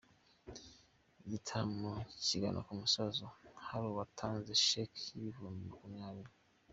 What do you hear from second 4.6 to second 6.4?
sheki y’ibihumbi makumyabiri.